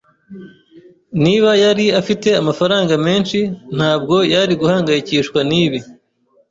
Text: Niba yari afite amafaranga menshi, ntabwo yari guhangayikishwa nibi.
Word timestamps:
Niba 1.23 1.49
yari 1.63 1.85
afite 1.99 2.29
amafaranga 2.41 2.93
menshi, 3.05 3.39
ntabwo 3.75 4.15
yari 4.33 4.53
guhangayikishwa 4.61 5.39
nibi. 5.49 5.79